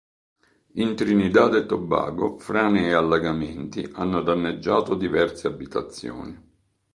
[0.77, 6.39] In Trinidad e Tobago frane e allagamenti hanno danneggiato diverse abitazioni.